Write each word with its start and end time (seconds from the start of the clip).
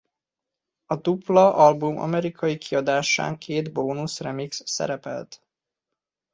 A 0.85 0.95
dupla 0.95 1.51
album 1.53 1.97
amerikai 1.97 2.57
kiadásán 2.57 3.37
két 3.37 3.71
bónusz 3.73 4.19
remix 4.19 4.61
szerepelt. 4.65 5.41